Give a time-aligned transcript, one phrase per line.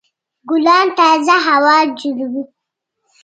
[0.49, 2.43] ګلان تازه هوا جوړوي.